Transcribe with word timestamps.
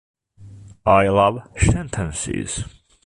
I 0.83 1.09
love 1.09 1.47
sentences 1.59 2.63